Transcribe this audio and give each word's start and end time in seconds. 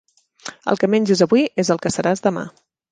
El 0.73 0.81
que 0.85 0.89
menges 0.95 1.23
avui, 1.27 1.47
és 1.67 1.73
el 1.77 1.85
que 1.87 1.97
seràs 1.99 2.29
demà. 2.29 2.51